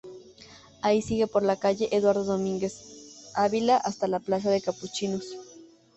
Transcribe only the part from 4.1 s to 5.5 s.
Plaza de Capuchinos.